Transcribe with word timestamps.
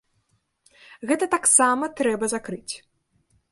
Гэта 1.11 1.25
таксама 1.35 1.91
трэба 2.01 2.33
закрыць. 2.35 2.73